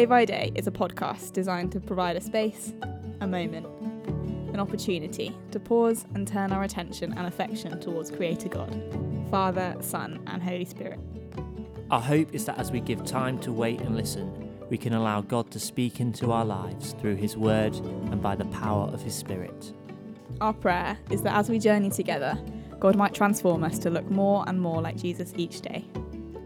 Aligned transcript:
Day 0.00 0.06
by 0.06 0.24
Day 0.24 0.50
is 0.54 0.66
a 0.66 0.70
podcast 0.70 1.34
designed 1.34 1.72
to 1.72 1.78
provide 1.78 2.16
a 2.16 2.22
space, 2.22 2.72
a 3.20 3.26
moment, 3.26 3.66
an 4.50 4.58
opportunity 4.58 5.36
to 5.50 5.60
pause 5.60 6.06
and 6.14 6.26
turn 6.26 6.52
our 6.52 6.62
attention 6.62 7.12
and 7.18 7.26
affection 7.26 7.78
towards 7.80 8.10
Creator 8.10 8.48
God, 8.48 8.82
Father, 9.30 9.76
Son, 9.80 10.22
and 10.26 10.42
Holy 10.42 10.64
Spirit. 10.64 10.98
Our 11.90 12.00
hope 12.00 12.34
is 12.34 12.46
that 12.46 12.58
as 12.58 12.72
we 12.72 12.80
give 12.80 13.04
time 13.04 13.38
to 13.40 13.52
wait 13.52 13.82
and 13.82 13.94
listen, 13.94 14.50
we 14.70 14.78
can 14.78 14.94
allow 14.94 15.20
God 15.20 15.50
to 15.50 15.60
speak 15.60 16.00
into 16.00 16.32
our 16.32 16.46
lives 16.46 16.94
through 16.98 17.16
His 17.16 17.36
Word 17.36 17.74
and 17.74 18.22
by 18.22 18.36
the 18.36 18.46
power 18.46 18.86
of 18.86 19.02
His 19.02 19.14
Spirit. 19.14 19.74
Our 20.40 20.54
prayer 20.54 20.96
is 21.10 21.20
that 21.24 21.36
as 21.36 21.50
we 21.50 21.58
journey 21.58 21.90
together, 21.90 22.42
God 22.78 22.96
might 22.96 23.12
transform 23.12 23.64
us 23.64 23.78
to 23.80 23.90
look 23.90 24.10
more 24.10 24.48
and 24.48 24.58
more 24.58 24.80
like 24.80 24.96
Jesus 24.96 25.34
each 25.36 25.60
day. 25.60 25.84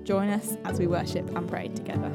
Join 0.02 0.30
us 0.30 0.56
as 0.64 0.80
we 0.80 0.89
worship 0.89 1.36
and 1.36 1.48
pray 1.48 1.69
together. 1.69 2.12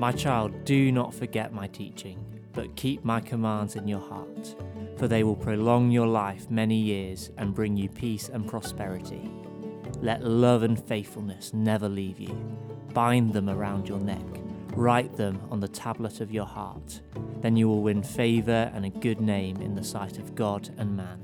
My 0.00 0.12
child, 0.12 0.64
do 0.64 0.90
not 0.90 1.12
forget 1.12 1.52
my 1.52 1.66
teaching, 1.66 2.24
but 2.54 2.74
keep 2.74 3.04
my 3.04 3.20
commands 3.20 3.76
in 3.76 3.86
your 3.86 4.00
heart, 4.00 4.56
for 4.96 5.06
they 5.06 5.22
will 5.24 5.36
prolong 5.36 5.90
your 5.90 6.06
life 6.06 6.50
many 6.50 6.76
years 6.76 7.30
and 7.36 7.54
bring 7.54 7.76
you 7.76 7.90
peace 7.90 8.30
and 8.30 8.48
prosperity. 8.48 9.30
Let 10.00 10.24
love 10.24 10.62
and 10.62 10.82
faithfulness 10.82 11.52
never 11.52 11.86
leave 11.86 12.18
you. 12.18 12.34
Bind 12.94 13.34
them 13.34 13.50
around 13.50 13.88
your 13.88 14.00
neck, 14.00 14.24
write 14.72 15.18
them 15.18 15.38
on 15.50 15.60
the 15.60 15.68
tablet 15.68 16.22
of 16.22 16.32
your 16.32 16.46
heart. 16.46 17.02
Then 17.42 17.54
you 17.56 17.68
will 17.68 17.82
win 17.82 18.02
favour 18.02 18.72
and 18.72 18.86
a 18.86 18.88
good 18.90 19.20
name 19.20 19.60
in 19.60 19.74
the 19.74 19.84
sight 19.84 20.16
of 20.16 20.34
God 20.34 20.70
and 20.78 20.96
man. 20.96 21.20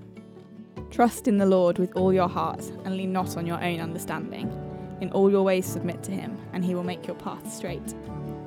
Trust 0.90 1.28
in 1.28 1.38
the 1.38 1.46
Lord 1.46 1.78
with 1.78 1.96
all 1.96 2.12
your 2.12 2.28
heart 2.28 2.70
and 2.84 2.98
lean 2.98 3.10
not 3.10 3.38
on 3.38 3.46
your 3.46 3.64
own 3.64 3.80
understanding. 3.80 4.52
In 5.00 5.10
all 5.12 5.30
your 5.30 5.44
ways 5.44 5.64
submit 5.64 6.02
to 6.02 6.12
him, 6.12 6.38
and 6.52 6.62
he 6.62 6.74
will 6.74 6.82
make 6.82 7.06
your 7.06 7.16
path 7.16 7.50
straight. 7.50 7.94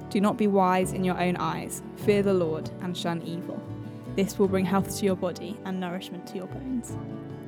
Do 0.10 0.20
not 0.20 0.38
be 0.38 0.48
wise 0.48 0.94
in 0.94 1.04
your 1.04 1.20
own 1.20 1.36
eyes. 1.38 1.84
Fear 1.98 2.24
the 2.24 2.34
Lord 2.34 2.70
and 2.82 2.98
shun 2.98 3.22
evil. 3.22 3.62
This 4.16 4.40
will 4.40 4.48
bring 4.48 4.66
health 4.66 4.98
to 4.98 5.06
your 5.06 5.16
body 5.16 5.56
and 5.66 5.80
nourishment 5.80 6.26
to 6.28 6.38
your 6.38 6.48
bones. 6.48 6.98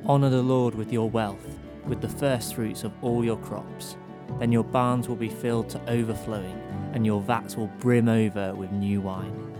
Honour 0.06 0.30
the 0.30 0.42
Lord 0.42 0.74
with 0.76 0.92
your 0.92 1.10
wealth, 1.10 1.58
with 1.86 2.00
the 2.00 2.08
first 2.08 2.54
fruits 2.54 2.84
of 2.84 2.92
all 3.02 3.24
your 3.24 3.36
crops. 3.38 3.96
Then 4.38 4.52
your 4.52 4.62
barns 4.62 5.08
will 5.08 5.16
be 5.16 5.28
filled 5.28 5.68
to 5.70 5.90
overflowing, 5.90 6.56
and 6.92 7.04
your 7.04 7.20
vats 7.20 7.56
will 7.56 7.66
brim 7.80 8.08
over 8.08 8.54
with 8.54 8.70
new 8.70 9.00
wine. 9.00 9.54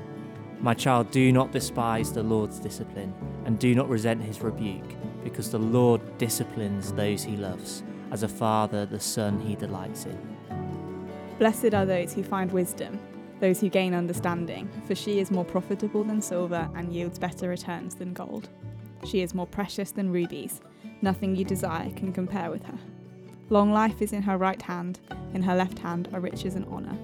My 0.61 0.75
child, 0.75 1.11
do 1.11 1.33
not 1.33 1.51
despise 1.51 2.13
the 2.13 2.23
Lord's 2.23 2.61
discipline, 2.61 3.13
and 3.45 3.59
do 3.59 3.75
not 3.75 3.89
resent 3.89 4.23
his 4.23 4.41
rebuke, 4.41 4.95
because 5.25 5.51
the 5.51 5.59
Lord 5.59 6.01
disciplines 6.19 6.93
those 6.93 7.25
he 7.25 7.37
loves, 7.37 7.83
as 8.13 8.23
a 8.23 8.29
father 8.29 8.87
the 8.87 9.01
son 9.01 9.41
he 9.41 9.57
delights 9.57 10.07
in. 10.07 10.32
Blessed 11.39 11.75
are 11.75 11.87
those 11.87 12.13
who 12.13 12.23
find 12.23 12.53
wisdom, 12.53 12.99
those 13.41 13.61
who 13.61 13.69
gain 13.69 13.95
understanding, 13.95 14.71
for 14.87 14.95
she 14.95 15.19
is 15.19 15.31
more 15.31 15.45
profitable 15.45 16.05
than 16.05 16.23
silver 16.23 16.69
and 16.77 16.93
yields 16.93 17.19
better 17.19 17.49
returns 17.49 17.95
than 17.95 18.13
gold. 18.13 18.49
She 19.05 19.23
is 19.23 19.35
more 19.35 19.47
precious 19.47 19.91
than 19.91 20.13
rubies. 20.13 20.61
Nothing 21.01 21.35
you 21.35 21.45
desire 21.45 21.91
can 21.91 22.13
compare 22.13 22.51
with 22.51 22.65
her. 22.65 22.79
Long 23.51 23.73
life 23.73 24.01
is 24.01 24.13
in 24.13 24.23
her 24.23 24.39
right 24.39 24.63
hand, 24.63 25.01
in 25.35 25.43
her 25.43 25.57
left 25.57 25.79
hand 25.79 26.09
are 26.13 26.21
riches 26.21 26.55
and 26.55 26.65
honour. 26.67 26.97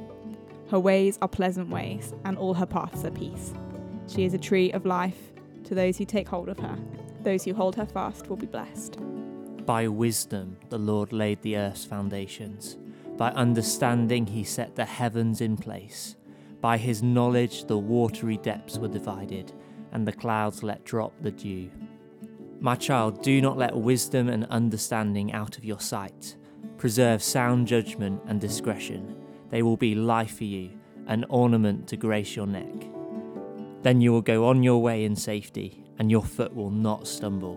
Her 0.70 0.78
ways 0.78 1.18
are 1.20 1.28
pleasant 1.28 1.70
ways, 1.70 2.14
and 2.24 2.38
all 2.38 2.54
her 2.54 2.66
paths 2.66 3.04
are 3.04 3.10
peace. 3.10 3.52
She 4.06 4.24
is 4.24 4.34
a 4.34 4.38
tree 4.38 4.70
of 4.72 4.86
life 4.86 5.32
to 5.64 5.74
those 5.74 5.98
who 5.98 6.04
take 6.04 6.28
hold 6.28 6.48
of 6.48 6.58
her. 6.60 6.78
Those 7.22 7.44
who 7.44 7.54
hold 7.54 7.74
her 7.76 7.86
fast 7.86 8.28
will 8.28 8.36
be 8.36 8.46
blessed. 8.46 8.98
By 9.66 9.88
wisdom 9.88 10.56
the 10.68 10.78
Lord 10.78 11.12
laid 11.12 11.42
the 11.42 11.56
earth's 11.56 11.84
foundations. 11.84 12.78
By 13.18 13.30
understanding 13.30 14.28
he 14.28 14.44
set 14.44 14.76
the 14.76 14.84
heavens 14.84 15.40
in 15.40 15.56
place. 15.56 16.14
By 16.60 16.78
his 16.78 17.02
knowledge 17.02 17.64
the 17.64 17.76
watery 17.76 18.36
depths 18.36 18.78
were 18.78 18.86
divided, 18.86 19.52
and 19.90 20.06
the 20.06 20.12
clouds 20.12 20.62
let 20.62 20.84
drop 20.84 21.12
the 21.20 21.32
dew. 21.32 21.68
My 22.60 22.76
child, 22.76 23.22
do 23.22 23.40
not 23.40 23.58
let 23.58 23.76
wisdom 23.76 24.28
and 24.28 24.44
understanding 24.46 25.32
out 25.32 25.58
of 25.58 25.64
your 25.64 25.80
sight. 25.80 26.36
Preserve 26.76 27.22
sound 27.22 27.66
judgment 27.66 28.22
and 28.26 28.40
discretion. 28.40 29.16
They 29.50 29.62
will 29.62 29.76
be 29.76 29.96
life 29.96 30.38
for 30.38 30.44
you, 30.44 30.70
an 31.08 31.24
ornament 31.28 31.88
to 31.88 31.96
grace 31.96 32.36
your 32.36 32.46
neck. 32.46 32.88
Then 33.82 34.00
you 34.00 34.12
will 34.12 34.22
go 34.22 34.46
on 34.46 34.62
your 34.62 34.80
way 34.80 35.04
in 35.04 35.16
safety, 35.16 35.84
and 35.98 36.10
your 36.10 36.24
foot 36.24 36.54
will 36.54 36.70
not 36.70 37.08
stumble. 37.08 37.56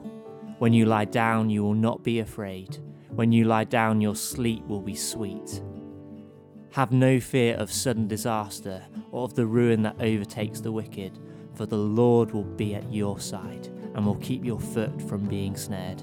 When 0.57 0.73
you 0.73 0.85
lie 0.85 1.05
down, 1.05 1.51
you 1.51 1.63
will 1.63 1.75
not 1.75 2.03
be 2.03 2.19
afraid. 2.19 2.79
When 3.15 3.31
you 3.31 3.43
lie 3.43 3.65
down, 3.65 3.99
your 3.99 4.15
sleep 4.15 4.65
will 4.67 4.81
be 4.81 4.95
sweet. 4.95 5.61
Have 6.71 6.93
no 6.93 7.19
fear 7.19 7.55
of 7.55 7.71
sudden 7.71 8.07
disaster 8.07 8.81
or 9.11 9.25
of 9.25 9.33
the 9.33 9.45
ruin 9.45 9.81
that 9.81 9.99
overtakes 9.99 10.61
the 10.61 10.71
wicked, 10.71 11.19
for 11.53 11.65
the 11.65 11.77
Lord 11.77 12.31
will 12.31 12.45
be 12.45 12.73
at 12.73 12.93
your 12.93 13.19
side 13.19 13.67
and 13.93 14.05
will 14.05 14.15
keep 14.15 14.45
your 14.45 14.59
foot 14.59 15.01
from 15.09 15.25
being 15.25 15.57
snared. 15.57 16.01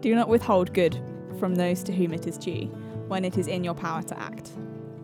Do 0.00 0.14
not 0.14 0.30
withhold 0.30 0.72
good 0.72 0.98
from 1.38 1.54
those 1.54 1.82
to 1.84 1.92
whom 1.92 2.14
it 2.14 2.26
is 2.26 2.38
due, 2.38 2.66
when 3.08 3.26
it 3.26 3.36
is 3.36 3.46
in 3.46 3.62
your 3.62 3.74
power 3.74 4.02
to 4.02 4.18
act. 4.18 4.52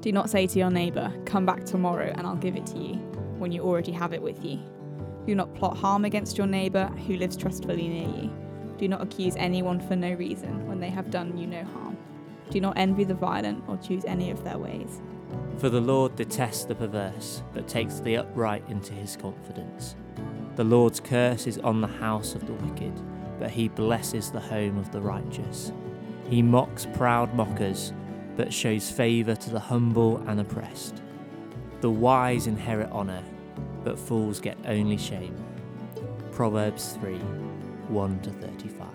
Do 0.00 0.10
not 0.12 0.30
say 0.30 0.46
to 0.46 0.58
your 0.58 0.70
neighbour, 0.70 1.12
Come 1.26 1.44
back 1.44 1.64
tomorrow 1.64 2.10
and 2.16 2.26
I'll 2.26 2.36
give 2.36 2.56
it 2.56 2.66
to 2.68 2.78
you, 2.78 2.94
when 3.38 3.52
you 3.52 3.62
already 3.62 3.92
have 3.92 4.14
it 4.14 4.22
with 4.22 4.42
you. 4.42 4.60
Do 5.26 5.34
not 5.34 5.54
plot 5.54 5.76
harm 5.76 6.06
against 6.06 6.38
your 6.38 6.46
neighbour 6.46 6.86
who 7.06 7.16
lives 7.16 7.36
trustfully 7.36 7.86
near 7.86 8.08
you. 8.08 8.47
Do 8.78 8.86
not 8.86 9.02
accuse 9.02 9.34
anyone 9.36 9.80
for 9.80 9.96
no 9.96 10.12
reason 10.12 10.66
when 10.68 10.78
they 10.78 10.90
have 10.90 11.10
done 11.10 11.36
you 11.36 11.46
no 11.46 11.64
harm. 11.64 11.96
Do 12.50 12.60
not 12.60 12.78
envy 12.78 13.04
the 13.04 13.14
violent 13.14 13.64
or 13.66 13.76
choose 13.76 14.04
any 14.04 14.30
of 14.30 14.44
their 14.44 14.56
ways. 14.56 15.00
For 15.58 15.68
the 15.68 15.80
Lord 15.80 16.14
detests 16.14 16.64
the 16.64 16.76
perverse, 16.76 17.42
but 17.52 17.66
takes 17.66 17.98
the 17.98 18.16
upright 18.16 18.64
into 18.68 18.94
his 18.94 19.16
confidence. 19.16 19.96
The 20.54 20.64
Lord's 20.64 21.00
curse 21.00 21.46
is 21.46 21.58
on 21.58 21.80
the 21.80 21.88
house 21.88 22.34
of 22.36 22.46
the 22.46 22.52
wicked, 22.52 22.94
but 23.40 23.50
he 23.50 23.68
blesses 23.68 24.30
the 24.30 24.40
home 24.40 24.78
of 24.78 24.92
the 24.92 25.00
righteous. 25.00 25.72
He 26.30 26.40
mocks 26.40 26.86
proud 26.94 27.34
mockers, 27.34 27.92
but 28.36 28.52
shows 28.52 28.90
favour 28.90 29.34
to 29.34 29.50
the 29.50 29.60
humble 29.60 30.18
and 30.28 30.40
oppressed. 30.40 31.02
The 31.80 31.90
wise 31.90 32.46
inherit 32.46 32.90
honour, 32.92 33.24
but 33.82 33.98
fools 33.98 34.40
get 34.40 34.56
only 34.66 34.96
shame. 34.96 35.36
Proverbs 36.30 36.92
3 37.00 37.20
1 37.88 38.20
to 38.20 38.30
35. 38.30 38.86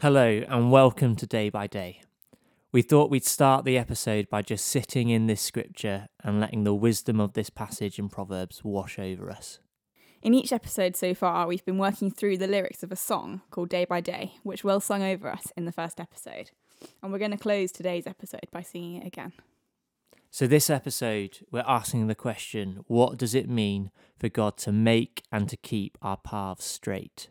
Hello, 0.00 0.42
and 0.48 0.70
welcome 0.70 1.14
to 1.16 1.26
Day 1.26 1.50
by 1.50 1.66
Day. 1.66 2.00
We 2.72 2.80
thought 2.80 3.10
we'd 3.10 3.24
start 3.24 3.66
the 3.66 3.76
episode 3.76 4.30
by 4.30 4.40
just 4.40 4.64
sitting 4.64 5.10
in 5.10 5.26
this 5.26 5.42
scripture 5.42 6.06
and 6.24 6.40
letting 6.40 6.64
the 6.64 6.74
wisdom 6.74 7.20
of 7.20 7.34
this 7.34 7.50
passage 7.50 7.98
in 7.98 8.08
Proverbs 8.08 8.62
wash 8.64 8.98
over 8.98 9.30
us. 9.30 9.58
In 10.22 10.32
each 10.32 10.52
episode 10.52 10.96
so 10.96 11.12
far, 11.12 11.46
we've 11.46 11.64
been 11.64 11.78
working 11.78 12.10
through 12.10 12.38
the 12.38 12.46
lyrics 12.46 12.82
of 12.82 12.90
a 12.90 12.96
song 12.96 13.42
called 13.50 13.68
Day 13.68 13.84
by 13.84 14.00
Day, 14.00 14.36
which 14.42 14.64
Will 14.64 14.80
sung 14.80 15.02
over 15.02 15.30
us 15.30 15.52
in 15.54 15.66
the 15.66 15.72
first 15.72 16.00
episode. 16.00 16.50
And 17.02 17.12
we're 17.12 17.18
going 17.18 17.30
to 17.30 17.36
close 17.36 17.72
today's 17.72 18.06
episode 18.06 18.48
by 18.50 18.62
singing 18.62 19.02
it 19.02 19.06
again. 19.06 19.32
So, 20.30 20.46
this 20.46 20.68
episode, 20.68 21.38
we're 21.50 21.64
asking 21.66 22.06
the 22.06 22.14
question 22.14 22.84
what 22.88 23.16
does 23.16 23.34
it 23.34 23.48
mean 23.48 23.90
for 24.18 24.28
God 24.28 24.56
to 24.58 24.72
make 24.72 25.22
and 25.32 25.48
to 25.48 25.56
keep 25.56 25.96
our 26.02 26.16
paths 26.16 26.64
straight? 26.66 27.28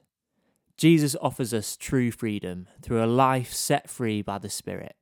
Jesus 0.77 1.15
offers 1.21 1.53
us 1.53 1.77
true 1.77 2.11
freedom 2.11 2.67
through 2.81 3.03
a 3.03 3.05
life 3.05 3.53
set 3.53 3.89
free 3.89 4.21
by 4.21 4.37
the 4.37 4.49
Spirit. 4.49 4.95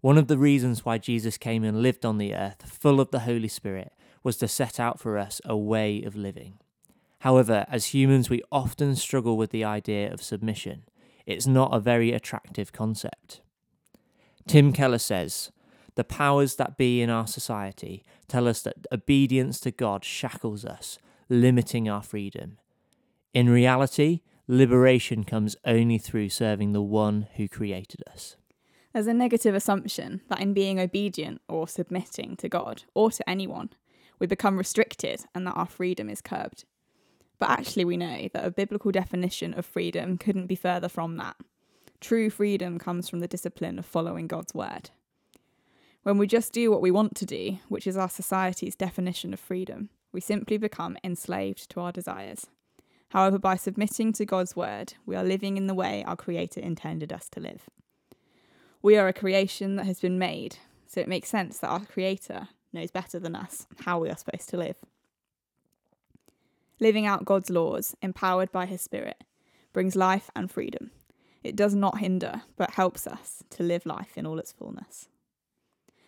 One 0.00 0.18
of 0.18 0.28
the 0.28 0.38
reasons 0.38 0.84
why 0.84 0.98
Jesus 0.98 1.36
came 1.36 1.64
and 1.64 1.82
lived 1.82 2.06
on 2.06 2.18
the 2.18 2.34
earth, 2.34 2.62
full 2.70 3.00
of 3.00 3.10
the 3.10 3.20
Holy 3.20 3.48
Spirit, 3.48 3.92
was 4.22 4.36
to 4.36 4.48
set 4.48 4.78
out 4.78 5.00
for 5.00 5.18
us 5.18 5.40
a 5.44 5.56
way 5.56 6.02
of 6.02 6.14
living. 6.14 6.58
However, 7.20 7.66
as 7.68 7.86
humans, 7.86 8.30
we 8.30 8.42
often 8.50 8.96
struggle 8.96 9.36
with 9.36 9.50
the 9.50 9.64
idea 9.64 10.12
of 10.12 10.22
submission. 10.22 10.84
It's 11.26 11.46
not 11.46 11.74
a 11.74 11.80
very 11.80 12.12
attractive 12.12 12.72
concept. 12.72 13.42
Tim 14.46 14.72
Keller 14.72 14.98
says, 14.98 15.50
The 15.94 16.04
powers 16.04 16.56
that 16.56 16.76
be 16.76 17.00
in 17.02 17.10
our 17.10 17.26
society 17.26 18.04
tell 18.28 18.48
us 18.48 18.62
that 18.62 18.86
obedience 18.92 19.60
to 19.60 19.70
God 19.70 20.04
shackles 20.04 20.64
us, 20.64 20.98
limiting 21.28 21.88
our 21.88 22.02
freedom. 22.02 22.58
In 23.32 23.48
reality, 23.48 24.20
liberation 24.48 25.24
comes 25.24 25.56
only 25.64 25.98
through 25.98 26.28
serving 26.28 26.72
the 26.72 26.82
one 26.82 27.28
who 27.36 27.48
created 27.48 28.02
us. 28.12 28.36
There's 28.92 29.06
a 29.06 29.14
negative 29.14 29.54
assumption 29.54 30.22
that 30.28 30.40
in 30.40 30.52
being 30.52 30.80
obedient 30.80 31.40
or 31.48 31.68
submitting 31.68 32.36
to 32.38 32.48
God 32.48 32.82
or 32.94 33.12
to 33.12 33.30
anyone, 33.30 33.70
we 34.18 34.26
become 34.26 34.58
restricted 34.58 35.24
and 35.34 35.46
that 35.46 35.54
our 35.54 35.66
freedom 35.66 36.10
is 36.10 36.20
curbed. 36.20 36.64
But 37.38 37.50
actually, 37.50 37.84
we 37.84 37.96
know 37.96 38.28
that 38.34 38.44
a 38.44 38.50
biblical 38.50 38.90
definition 38.90 39.54
of 39.54 39.64
freedom 39.64 40.18
couldn't 40.18 40.46
be 40.46 40.56
further 40.56 40.88
from 40.88 41.16
that. 41.16 41.36
True 42.00 42.30
freedom 42.30 42.78
comes 42.78 43.08
from 43.08 43.20
the 43.20 43.28
discipline 43.28 43.78
of 43.78 43.84
following 43.84 44.26
God's 44.26 44.54
word. 44.54 44.90
When 46.02 46.16
we 46.16 46.26
just 46.26 46.52
do 46.52 46.70
what 46.70 46.80
we 46.80 46.90
want 46.90 47.14
to 47.16 47.26
do, 47.26 47.58
which 47.68 47.86
is 47.86 47.96
our 47.96 48.08
society's 48.08 48.74
definition 48.74 49.34
of 49.34 49.40
freedom, 49.40 49.90
we 50.12 50.20
simply 50.20 50.56
become 50.56 50.96
enslaved 51.04 51.68
to 51.70 51.80
our 51.80 51.92
desires. 51.92 52.46
However, 53.10 53.38
by 53.38 53.56
submitting 53.56 54.14
to 54.14 54.24
God's 54.24 54.56
word, 54.56 54.94
we 55.04 55.14
are 55.14 55.22
living 55.22 55.58
in 55.58 55.66
the 55.66 55.74
way 55.74 56.02
our 56.04 56.16
Creator 56.16 56.60
intended 56.60 57.12
us 57.12 57.28
to 57.30 57.40
live. 57.40 57.68
We 58.80 58.96
are 58.96 59.08
a 59.08 59.12
creation 59.12 59.76
that 59.76 59.86
has 59.86 60.00
been 60.00 60.18
made, 60.18 60.56
so 60.86 61.00
it 61.00 61.08
makes 61.08 61.28
sense 61.28 61.58
that 61.58 61.68
our 61.68 61.84
Creator 61.84 62.48
knows 62.72 62.90
better 62.90 63.18
than 63.18 63.36
us 63.36 63.66
how 63.80 63.98
we 63.98 64.08
are 64.08 64.16
supposed 64.16 64.48
to 64.50 64.56
live. 64.56 64.76
Living 66.78 67.04
out 67.04 67.26
God's 67.26 67.50
laws, 67.50 67.94
empowered 68.00 68.50
by 68.50 68.64
His 68.64 68.80
Spirit, 68.80 69.22
brings 69.74 69.96
life 69.96 70.30
and 70.34 70.50
freedom. 70.50 70.92
It 71.42 71.56
does 71.56 71.74
not 71.74 71.98
hinder, 71.98 72.42
but 72.56 72.72
helps 72.72 73.06
us 73.06 73.42
to 73.50 73.62
live 73.62 73.86
life 73.86 74.16
in 74.16 74.26
all 74.26 74.38
its 74.38 74.52
fullness. 74.52 75.08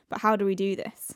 But 0.09 0.21
how 0.21 0.37
do 0.37 0.45
we 0.45 0.55
do 0.55 0.77
this? 0.77 1.15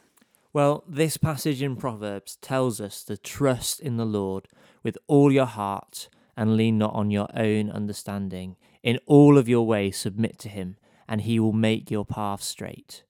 Well, 0.52 0.84
this 0.88 1.18
passage 1.18 1.60
in 1.60 1.76
Proverbs 1.76 2.36
tells 2.36 2.80
us 2.80 3.04
to 3.04 3.18
trust 3.18 3.78
in 3.78 3.98
the 3.98 4.06
Lord 4.06 4.48
with 4.82 4.96
all 5.06 5.30
your 5.30 5.44
heart 5.44 6.08
and 6.34 6.56
lean 6.56 6.78
not 6.78 6.94
on 6.94 7.10
your 7.10 7.28
own 7.34 7.70
understanding. 7.70 8.56
In 8.82 8.98
all 9.06 9.36
of 9.36 9.48
your 9.48 9.66
ways, 9.66 9.98
submit 9.98 10.38
to 10.38 10.48
Him, 10.48 10.76
and 11.06 11.20
He 11.20 11.38
will 11.38 11.52
make 11.52 11.90
your 11.90 12.06
path 12.06 12.42
straight. 12.42 13.02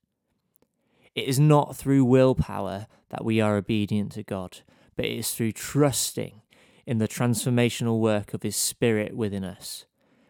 It 1.15 1.29
is 1.29 1.39
not 1.39 1.77
through 1.77 2.05
willpower 2.05 2.87
that 3.11 3.25
we 3.25 3.41
are 3.41 3.57
obedient 3.57 4.13
to 4.13 4.25
God, 4.25 4.59
but 4.97 5.05
it 5.05 5.17
is 5.17 5.31
through 5.31 5.53
trusting 5.53 6.43
in 6.85 6.99
the 6.99 7.09
transformational 7.09 8.01
work 8.01 8.35
of 8.35 8.43
His 8.43 8.57
Spirit 8.57 9.17
within 9.17 9.45
us. 9.45 9.87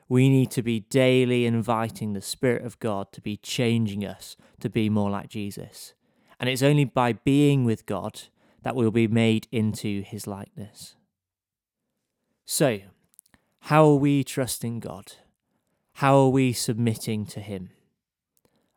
We 0.09 0.29
need 0.29 0.51
to 0.53 0.63
be 0.63 0.81
daily 0.81 1.47
inviting 1.47 2.13
the 2.13 2.21
Spirit 2.21 2.65
of 2.65 2.79
God 2.79 3.13
to 3.13 3.21
be 3.21 3.37
changing 3.37 4.05
us 4.05 4.37
to 4.61 4.71
be 4.71 4.89
more 4.89 5.11
like 5.11 5.29
Jesus. 5.29 5.95
And 6.39 6.49
it's 6.49 6.63
only 6.63 6.85
by 6.85 7.15
being 7.15 7.65
with 7.65 7.87
God 7.87 8.23
that 8.63 8.77
we'll 8.77 8.91
be 8.91 9.09
made 9.09 9.49
into 9.51 10.03
his 10.03 10.27
likeness. 10.27 10.97
So, 12.45 12.81
how 13.61 13.87
are 13.87 13.97
we 13.97 14.23
trusting 14.23 14.81
God? 14.81 15.13
How 15.95 16.17
are 16.19 16.29
we 16.29 16.53
submitting 16.53 17.27
to 17.27 17.41
him? 17.41 17.71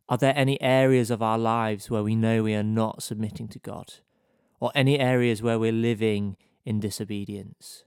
Are 0.07 0.17
there 0.17 0.33
any 0.35 0.59
areas 0.61 1.11
of 1.11 1.21
our 1.21 1.37
lives 1.37 1.89
where 1.89 2.01
we 2.01 2.15
know 2.15 2.41
we 2.41 2.55
are 2.55 2.63
not 2.63 3.03
submitting 3.03 3.47
to 3.49 3.59
God? 3.59 3.95
Or 4.59 4.71
any 4.73 4.99
areas 4.99 5.43
where 5.43 5.59
we're 5.59 5.71
living 5.71 6.37
in 6.65 6.79
disobedience? 6.79 7.83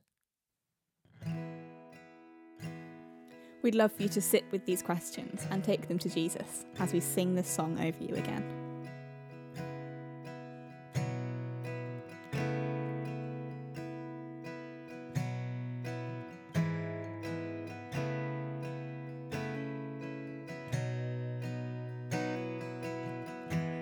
We'd 3.62 3.76
love 3.76 3.93
for 3.93 4.03
you 4.03 4.09
to 4.09 4.20
sit 4.20 4.44
with 4.50 4.67
these 4.67 4.82
questions 4.82 5.47
and 5.50 5.62
take 5.62 5.87
them 5.87 5.99
to 6.00 6.09
Jesus 6.09 6.64
as 6.81 6.93
we 6.93 6.99
sing 6.99 7.37
this 7.37 7.49
song 7.49 7.79
over 7.79 8.03
you 8.03 8.17
again. 8.17 8.44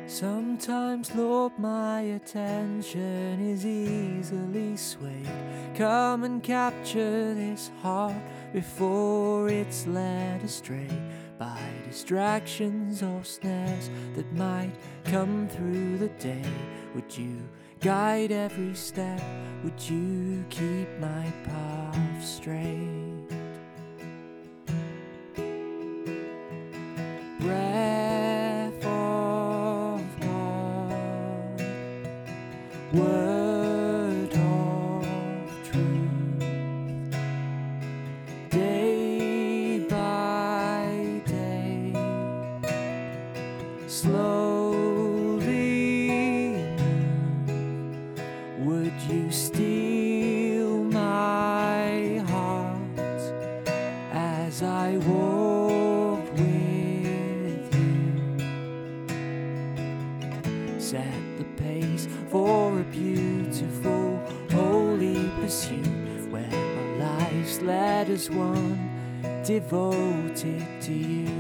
Sometimes, 0.07 1.15
Lord, 1.15 1.59
my 1.59 2.03
attention 2.03 3.41
is 3.41 3.65
easily 3.65 4.77
swayed. 4.77 5.27
Come 5.75 6.25
and 6.25 6.43
capture 6.43 7.33
this 7.33 7.71
heart 7.81 8.17
before 8.53 9.49
it's 9.49 9.87
led 9.87 10.43
astray 10.43 10.89
by 11.39 11.61
distractions 11.89 13.03
or 13.03 13.23
snares 13.25 13.91
that 14.15 14.31
might 14.35 14.73
come 15.05 15.49
through 15.49 15.99
the 15.99 16.09
day. 16.19 16.45
Would 16.95 17.17
you 17.17 17.49
guide 17.81 18.33
every 18.33 18.75
step? 18.75 19.23
Would 19.65 19.81
you 19.81 20.45
keep 20.51 20.89
my 20.99 21.33
path 21.45 22.25
straight? 22.25 23.40
Set 60.91 61.39
the 61.39 61.45
pace 61.57 62.09
for 62.31 62.81
a 62.81 62.83
beautiful, 62.83 64.21
holy 64.51 65.31
pursuit 65.41 65.87
where 66.33 66.51
my 66.51 67.07
life's 67.07 67.61
led 67.61 68.11
as 68.11 68.29
one 68.29 68.91
devoted 69.45 70.67
to 70.81 70.93
you. 70.93 71.31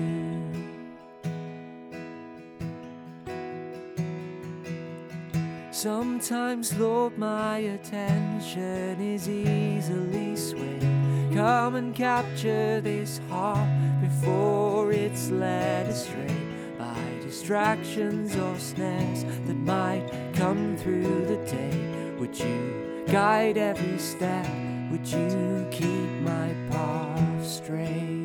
Sometimes, 5.72 6.78
Lord, 6.78 7.18
my 7.18 7.58
attention 7.58 9.00
is 9.00 9.28
easily 9.28 10.36
swayed. 10.36 11.34
Come 11.34 11.74
and 11.74 11.92
capture 11.92 12.80
this 12.80 13.18
heart 13.28 13.68
before 14.00 14.92
it's 14.92 15.28
led 15.30 15.88
astray 15.88 16.49
by 16.80 17.18
distractions 17.22 18.36
or 18.36 18.58
snares 18.58 19.24
that 19.46 19.56
might 19.56 20.08
come 20.34 20.76
through 20.78 21.26
the 21.26 21.36
day. 21.44 22.14
Would 22.18 22.38
you 22.38 23.04
guide 23.06 23.58
every 23.58 23.98
step? 23.98 24.48
Would 24.90 25.06
you 25.06 25.66
keep 25.70 26.10
my 26.22 26.48
path 26.70 27.46
straight? 27.46 28.19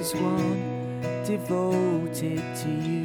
As 0.00 0.14
one 0.14 1.02
devoted 1.26 2.42
to 2.56 2.70
you. 2.70 3.04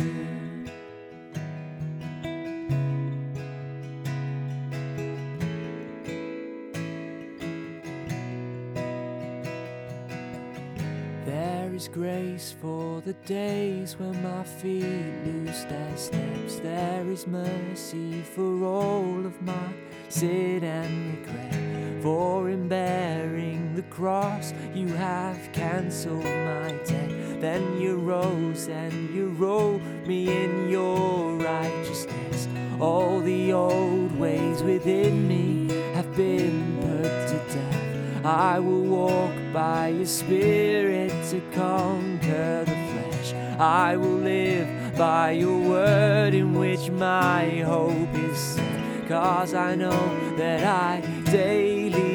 There 11.26 11.74
is 11.76 11.90
grace 11.90 12.56
for 12.62 13.02
the 13.02 13.14
days 13.26 14.00
when 14.00 14.24
my 14.24 14.44
feet 14.44 14.86
lose 15.26 15.66
their 15.66 15.98
steps. 15.98 16.60
There 16.60 17.06
is 17.10 17.28
mercy 17.28 18.22
for 18.22 18.64
all 18.64 19.26
of 19.26 19.42
my 19.42 19.68
sin 20.10 20.64
and 20.64 21.20
regret. 21.20 22.04
For 22.04 22.50
in 22.50 22.68
bearing 22.68 23.76
the 23.76 23.82
cross, 23.84 24.54
you 24.74 24.88
have 24.90 25.38
cancelled 25.54 26.24
my 26.24 26.72
debt. 26.86 27.42
Then 27.42 27.82
you 27.82 27.98
rose 27.98 28.68
and 28.68 29.14
you 29.14 29.30
wrote 29.30 29.82
me 30.06 30.44
in 30.44 30.70
your 30.70 31.36
righteousness. 31.38 32.48
All 32.80 33.22
the 33.22 33.54
old 33.54 34.18
ways 34.20 34.62
within 34.62 35.28
me 35.28 35.74
have 35.94 36.16
been 36.16 36.78
put 36.82 37.28
to 37.30 37.54
death. 37.54 38.26
I 38.26 38.60
will 38.60 38.84
walk 38.84 39.34
by 39.54 39.90
your 39.90 40.06
spirit 40.06 41.12
to 41.30 41.42
conquer 41.54 42.66
the 42.66 42.76
flesh. 42.92 43.34
I 43.60 43.98
will 43.98 44.18
live 44.18 44.98
by 44.98 45.32
your 45.32 45.58
word 45.58 46.34
in 46.34 46.54
which 46.54 46.90
my 46.90 47.62
hope 47.62 48.14
is 48.16 48.38
set. 48.38 48.65
Cause 49.08 49.54
I 49.54 49.76
know 49.76 50.36
that 50.36 50.64
I 50.64 51.02
daily 51.26 52.15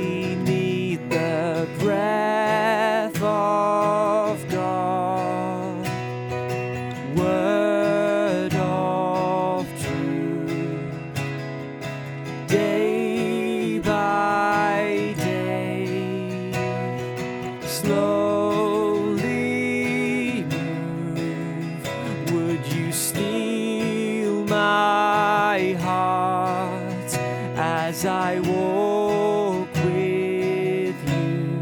as 27.90 28.04
I 28.06 28.38
walk 28.38 29.68
with 29.85 30.97
you? 31.12 31.61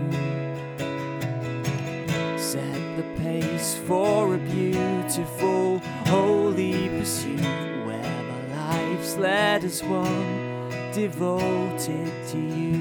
Set 2.37 2.81
the 2.99 3.07
pace 3.23 3.81
for 3.87 4.35
a 4.35 4.39
beautiful, 4.39 5.79
holy 6.05 6.91
pursuit 6.91 7.41
where 7.87 8.23
my 8.33 8.43
life's 8.59 9.17
led 9.17 9.65
as 9.65 9.83
one 9.83 10.71
devoted 10.93 12.13
to 12.33 12.39
you. 12.39 12.78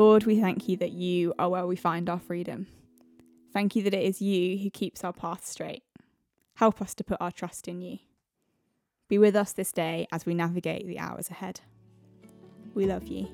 Lord, 0.00 0.24
we 0.24 0.40
thank 0.40 0.66
you 0.66 0.78
that 0.78 0.92
you 0.92 1.34
are 1.38 1.50
where 1.50 1.66
we 1.66 1.76
find 1.76 2.08
our 2.08 2.18
freedom. 2.18 2.68
Thank 3.52 3.76
you 3.76 3.82
that 3.82 3.92
it 3.92 4.02
is 4.02 4.22
you 4.22 4.56
who 4.56 4.70
keeps 4.70 5.04
our 5.04 5.12
path 5.12 5.44
straight. 5.44 5.82
Help 6.54 6.80
us 6.80 6.94
to 6.94 7.04
put 7.04 7.20
our 7.20 7.30
trust 7.30 7.68
in 7.68 7.82
you. 7.82 7.98
Be 9.10 9.18
with 9.18 9.36
us 9.36 9.52
this 9.52 9.72
day 9.72 10.08
as 10.10 10.24
we 10.24 10.32
navigate 10.32 10.86
the 10.86 10.98
hours 10.98 11.28
ahead. 11.28 11.60
We 12.72 12.86
love 12.86 13.08
you. 13.08 13.28